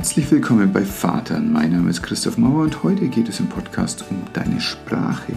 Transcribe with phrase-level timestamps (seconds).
[0.00, 1.52] Herzlich willkommen bei Vatern.
[1.52, 5.34] Mein Name ist Christoph Mauer und heute geht es im Podcast um deine Sprache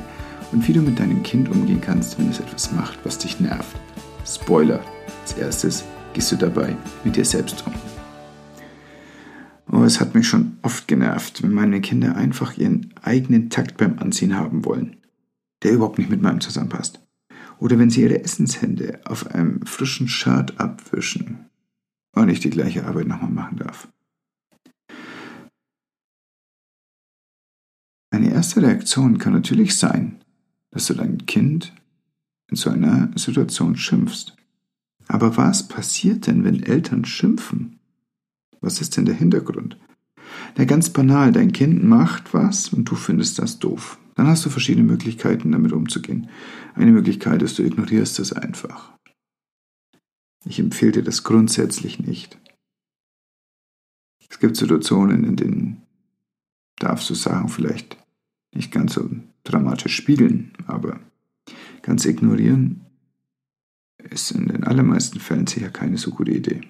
[0.53, 3.75] und wie du mit deinem Kind umgehen kannst, wenn es etwas macht, was dich nervt.
[4.25, 4.79] Spoiler:
[5.21, 7.73] Als erstes gehst du dabei mit dir selbst um.
[9.69, 13.99] Oh, es hat mich schon oft genervt, wenn meine Kinder einfach ihren eigenen Takt beim
[13.99, 14.95] Anziehen haben wollen,
[15.63, 17.01] der überhaupt nicht mit meinem zusammenpasst.
[17.59, 21.49] Oder wenn sie ihre Essenshände auf einem frischen Shirt abwischen
[22.15, 23.89] und ich die gleiche Arbeit nochmal machen darf.
[28.13, 30.21] Eine erste Reaktion kann natürlich sein,
[30.69, 31.73] dass du dein Kind
[32.47, 34.35] in so einer Situation schimpfst.
[35.07, 37.79] Aber was passiert denn, wenn Eltern schimpfen?
[38.61, 39.79] Was ist denn der Hintergrund?
[40.55, 43.97] Na ganz banal, dein Kind macht was und du findest das doof.
[44.13, 46.29] Dann hast du verschiedene Möglichkeiten, damit umzugehen.
[46.75, 48.93] Eine Möglichkeit ist, du ignorierst es einfach.
[50.45, 52.37] Ich empfehle dir das grundsätzlich nicht.
[54.29, 55.81] Es gibt Situationen, in denen
[56.77, 58.02] darfst du Sachen vielleicht
[58.55, 59.09] nicht ganz so
[59.43, 60.99] dramatisch spiegeln, aber
[61.81, 62.81] ganz ignorieren
[64.09, 66.61] ist in den allermeisten Fällen sicher keine so gute Idee.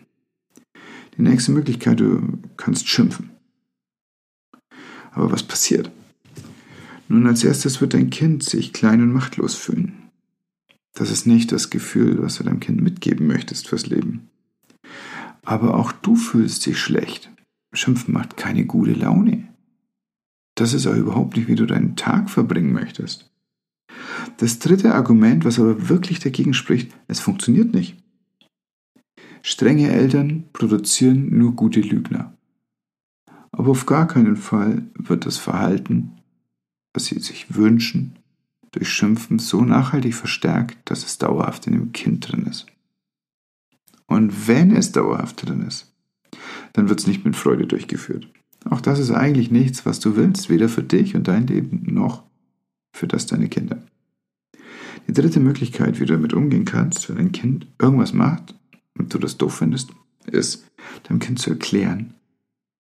[1.18, 3.32] Die nächste Möglichkeit, du kannst schimpfen.
[5.12, 5.92] Aber was passiert?
[7.08, 10.10] Nun, als erstes wird dein Kind sich klein und machtlos fühlen.
[10.94, 14.30] Das ist nicht das Gefühl, was du deinem Kind mitgeben möchtest fürs Leben.
[15.44, 17.32] Aber auch du fühlst dich schlecht.
[17.74, 19.53] Schimpfen macht keine gute Laune.
[20.56, 23.32] Das ist auch überhaupt nicht, wie du deinen Tag verbringen möchtest.
[24.38, 27.98] Das dritte Argument, was aber wirklich dagegen spricht, es funktioniert nicht.
[29.42, 32.38] Strenge Eltern produzieren nur gute Lügner.
[33.52, 36.12] Aber auf gar keinen Fall wird das Verhalten,
[36.94, 38.18] was sie sich wünschen,
[38.72, 42.66] durch Schimpfen so nachhaltig verstärkt, dass es dauerhaft in dem Kind drin ist.
[44.08, 45.92] Und wenn es dauerhaft drin ist,
[46.74, 48.28] dann wird es nicht mit Freude durchgeführt.
[48.70, 52.24] Auch das ist eigentlich nichts, was du willst, weder für dich und dein Leben noch
[52.92, 53.84] für das deine Kinder.
[55.08, 58.56] Die dritte Möglichkeit, wie du damit umgehen kannst, wenn dein Kind irgendwas macht
[58.98, 59.92] und du das doof findest,
[60.28, 60.66] ist,
[61.04, 62.14] deinem Kind zu erklären,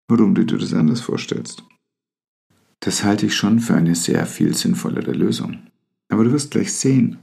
[0.07, 1.63] warum du dir das anders vorstellst.
[2.79, 5.59] Das halte ich schon für eine sehr viel sinnvollere Lösung.
[6.09, 7.17] Aber du wirst gleich sehen,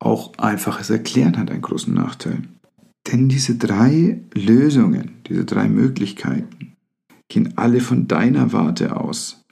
[0.00, 2.42] auch einfaches Erklären hat einen großen Nachteil.
[3.06, 6.76] Denn diese drei Lösungen, diese drei Möglichkeiten,
[7.28, 9.44] gehen alle von deiner Warte aus.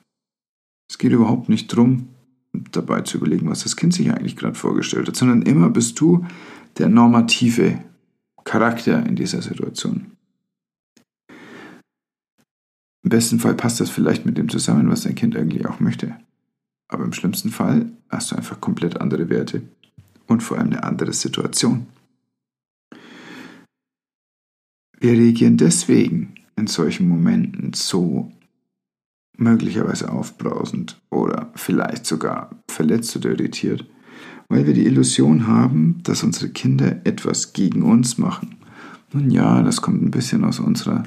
[0.90, 2.08] Es geht überhaupt nicht darum,
[2.72, 6.24] dabei zu überlegen, was das Kind sich eigentlich gerade vorgestellt hat, sondern immer bist du
[6.78, 7.82] der normative
[8.44, 10.12] Charakter in dieser Situation.
[13.02, 16.16] Im besten Fall passt das vielleicht mit dem zusammen, was dein Kind eigentlich auch möchte.
[16.88, 19.62] Aber im schlimmsten Fall hast du einfach komplett andere Werte
[20.26, 21.86] und vor allem eine andere Situation.
[24.98, 28.32] Wir reagieren deswegen in solchen Momenten so
[29.36, 33.84] möglicherweise aufbrausend oder vielleicht sogar verletzt oder irritiert,
[34.48, 38.56] weil wir die Illusion haben, dass unsere Kinder etwas gegen uns machen.
[39.12, 41.04] Nun ja, das kommt ein bisschen aus unserer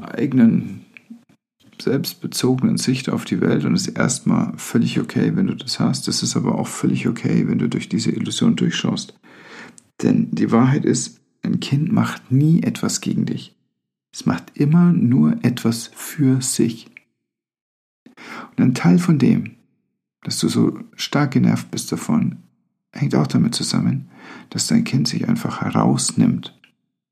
[0.00, 0.84] eigenen
[1.80, 6.08] selbstbezogenen Sicht auf die Welt und ist erstmal völlig okay, wenn du das hast.
[6.08, 9.14] Es ist aber auch völlig okay, wenn du durch diese Illusion durchschaust.
[10.02, 13.56] Denn die Wahrheit ist, ein Kind macht nie etwas gegen dich.
[14.12, 16.90] Es macht immer nur etwas für sich.
[18.50, 19.56] Und ein Teil von dem,
[20.22, 22.38] dass du so stark genervt bist davon,
[22.92, 24.08] hängt auch damit zusammen,
[24.50, 26.58] dass dein Kind sich einfach herausnimmt,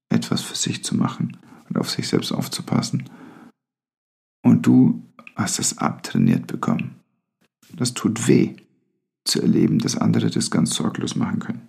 [0.09, 1.37] etwas für sich zu machen
[1.69, 3.05] und auf sich selbst aufzupassen.
[4.43, 5.03] Und du
[5.37, 6.97] hast es abtrainiert bekommen.
[7.77, 8.57] Das tut weh,
[9.25, 11.69] zu erleben, dass andere das ganz sorglos machen können.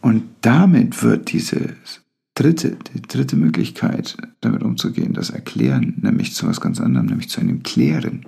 [0.00, 2.02] Und damit wird dieses
[2.40, 7.40] dritte, die dritte Möglichkeit, damit umzugehen, das Erklären, nämlich zu was ganz anderem, nämlich zu
[7.40, 8.24] einem Klären.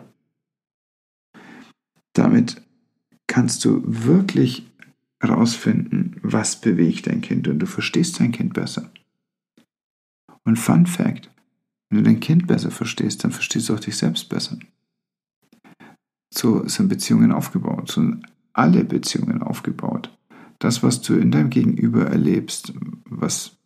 [2.12, 2.60] Damit
[3.26, 4.70] kannst du wirklich
[5.18, 8.90] herausfinden, was bewegt dein Kind und du verstehst dein Kind besser.
[10.44, 11.30] Und Fun Fact,
[11.88, 14.58] wenn du dein Kind besser verstehst, dann verstehst du auch dich selbst besser.
[16.34, 20.14] So sind Beziehungen aufgebaut, so sind alle Beziehungen aufgebaut.
[20.58, 22.74] Das, was du in deinem Gegenüber erlebst,
[23.06, 23.56] was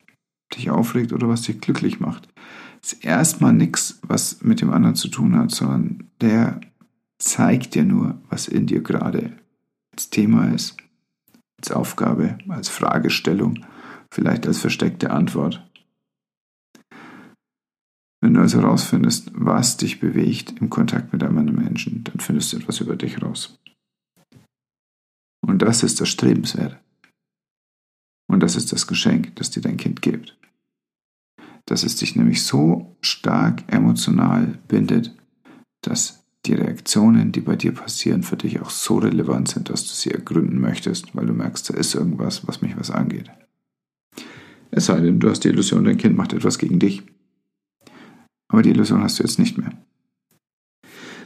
[0.55, 2.29] dich aufregt oder was dich glücklich macht,
[2.83, 6.61] ist erstmal nichts, was mit dem anderen zu tun hat, sondern der
[7.19, 9.33] zeigt dir nur, was in dir gerade
[9.93, 10.77] als Thema ist,
[11.59, 13.65] als Aufgabe, als Fragestellung,
[14.11, 15.67] vielleicht als versteckte Antwort.
[18.21, 22.53] Wenn du also herausfindest, was dich bewegt im Kontakt mit einem anderen Menschen, dann findest
[22.53, 23.59] du etwas über dich raus.
[25.47, 26.79] Und das ist das Strebenswerte.
[28.37, 30.37] Und das ist das Geschenk, das dir dein Kind gibt.
[31.65, 35.17] dass es dich nämlich so stark emotional bindet,
[35.81, 39.95] dass die Reaktionen, die bei dir passieren, für dich auch so relevant sind, dass du
[39.95, 43.31] sie ergründen möchtest, weil du merkst, da ist irgendwas, was mich was angeht.
[44.71, 47.05] Es sei denn, du hast die Illusion, dein Kind macht etwas gegen dich.
[48.49, 49.73] Aber die Illusion hast du jetzt nicht mehr.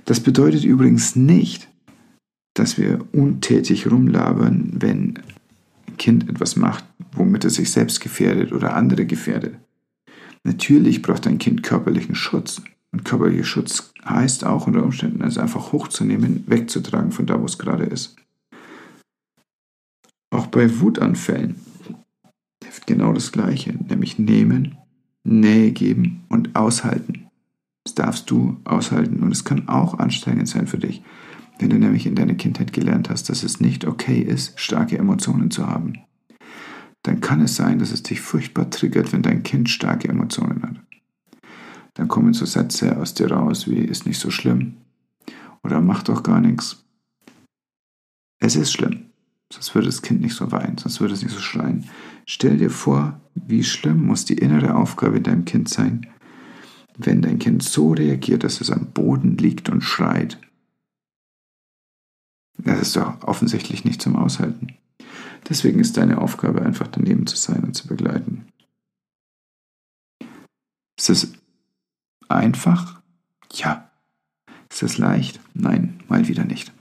[0.05, 1.69] Das bedeutet übrigens nicht,
[2.55, 5.19] dass wir untätig rumlabern, wenn
[6.01, 6.83] Kind etwas macht,
[7.13, 9.57] womit es sich selbst gefährdet oder andere gefährdet.
[10.45, 12.63] Natürlich braucht ein Kind körperlichen Schutz.
[12.91, 17.59] Und körperlicher Schutz heißt auch unter Umständen, es einfach hochzunehmen, wegzutragen von da, wo es
[17.59, 18.17] gerade ist.
[20.31, 21.57] Auch bei Wutanfällen
[22.65, 24.79] hilft genau das Gleiche, nämlich nehmen,
[25.23, 27.27] Nähe geben und aushalten.
[27.85, 31.03] Das darfst du aushalten und es kann auch anstrengend sein für dich,
[31.61, 35.51] wenn du nämlich in deiner Kindheit gelernt hast, dass es nicht okay ist, starke Emotionen
[35.51, 35.99] zu haben.
[37.03, 40.77] Dann kann es sein, dass es dich furchtbar triggert, wenn dein Kind starke Emotionen hat.
[41.95, 44.77] Dann kommen so Sätze aus dir raus wie ist nicht so schlimm
[45.63, 46.85] oder mach doch gar nichts.
[48.39, 49.07] Es ist schlimm,
[49.53, 51.85] sonst würde das Kind nicht so weinen, sonst würde es nicht so schreien.
[52.25, 56.07] Stell dir vor, wie schlimm muss die innere Aufgabe in deinem Kind sein,
[56.97, 60.39] wenn dein Kind so reagiert, dass es am Boden liegt und schreit.
[62.65, 64.75] Das ist doch offensichtlich nicht zum Aushalten.
[65.49, 68.47] Deswegen ist deine Aufgabe einfach daneben zu sein und zu begleiten.
[70.99, 71.33] Ist es
[72.29, 73.01] einfach?
[73.53, 73.91] Ja.
[74.71, 75.41] Ist es leicht?
[75.55, 76.73] Nein, mal wieder nicht.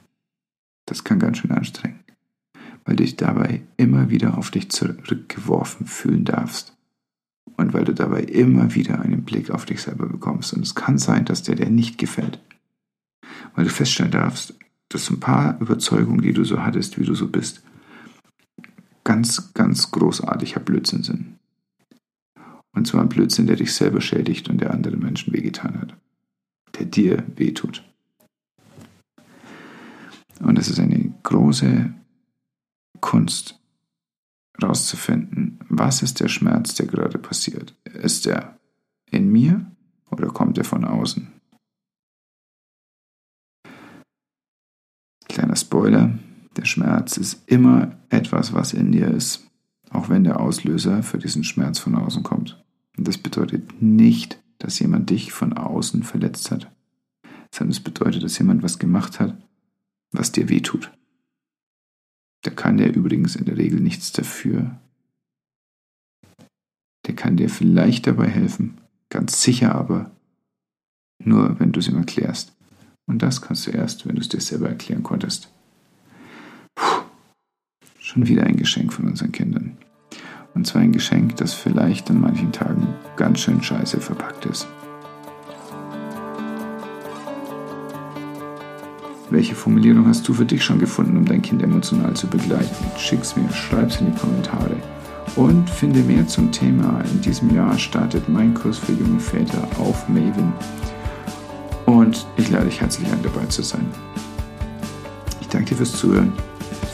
[0.85, 1.99] Das kann ganz schön anstrengen,
[2.83, 6.75] weil du dich dabei immer wieder auf dich zurückgeworfen fühlen darfst.
[7.57, 10.53] Und weil du dabei immer wieder einen Blick auf dich selber bekommst.
[10.53, 12.39] Und es kann sein, dass der dir nicht gefällt.
[13.55, 14.53] Weil du feststellen darfst,
[14.89, 17.61] dass ein paar Überzeugungen, die du so hattest, wie du so bist,
[19.03, 21.39] ganz, ganz großartiger Blödsinn sind.
[22.71, 25.95] Und zwar ein Blödsinn, der dich selber schädigt und der anderen Menschen wehgetan hat.
[26.77, 27.83] Der dir wehtut.
[30.39, 31.93] Und es ist eine große
[33.01, 33.59] Kunst,
[34.59, 37.75] herauszufinden, was ist der Schmerz, der gerade passiert.
[37.85, 38.59] Ist der
[39.09, 39.65] in mir
[40.11, 41.38] oder kommt er von außen?
[45.79, 46.19] Spoiler,
[46.57, 49.47] der Schmerz ist immer etwas, was in dir ist,
[49.91, 52.61] auch wenn der Auslöser für diesen Schmerz von außen kommt.
[52.97, 56.69] Und das bedeutet nicht, dass jemand dich von außen verletzt hat,
[57.55, 59.41] sondern es bedeutet, dass jemand was gemacht hat,
[60.11, 60.91] was dir weh tut.
[62.41, 64.77] Da kann der übrigens in der Regel nichts dafür.
[67.07, 70.11] Der kann dir vielleicht dabei helfen, ganz sicher aber
[71.23, 72.53] nur, wenn du es ihm erklärst.
[73.05, 75.49] Und das kannst du erst, wenn du es dir selber erklären konntest.
[78.11, 79.77] Schon wieder ein Geschenk von unseren Kindern.
[80.55, 84.67] Und zwar ein Geschenk, das vielleicht an manchen Tagen ganz schön scheiße verpackt ist.
[89.29, 92.83] Welche Formulierung hast du für dich schon gefunden, um dein Kind emotional zu begleiten?
[92.97, 94.75] Schick's mir, schreib's in die Kommentare.
[95.35, 97.03] Und finde mehr zum Thema.
[97.13, 100.51] In diesem Jahr startet mein Kurs für junge Väter auf Maven.
[101.85, 103.85] Und ich lade dich herzlich ein, dabei zu sein.
[105.41, 106.33] Ich danke dir fürs Zuhören.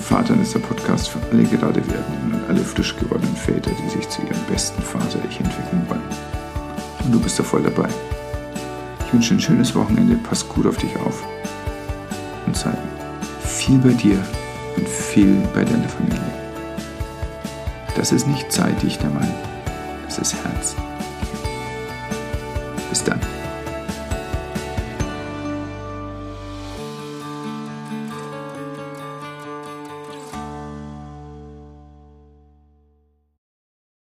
[0.06, 4.08] Vater ist der Podcast für alle gerade werdenden und alle frisch gewordenen Väter, die sich
[4.08, 6.04] zu ihrem besten Vater-Ich entwickeln wollen.
[7.04, 7.90] Und du bist da voll dabei.
[9.04, 11.24] Ich wünsche ein schönes Wochenende, pass gut auf dich auf
[12.46, 12.78] und sei
[13.44, 14.24] viel bei dir
[14.78, 16.22] und viel bei deiner Familie.
[17.96, 19.34] Das ist nicht zeitig, der Mann,
[20.06, 20.76] das ist Herz.
[22.92, 23.35] Bis dann.